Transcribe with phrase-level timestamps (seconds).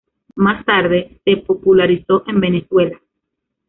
[0.33, 2.99] Más tarde, se popularizó en Venezuela.